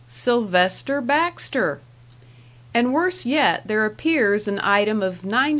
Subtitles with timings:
[0.07, 1.79] Sylvester Baxter!
[2.73, 5.49] And worse yet, there appears an item of $938.